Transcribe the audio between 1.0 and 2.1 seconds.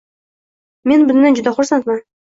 bundan juda xursandman.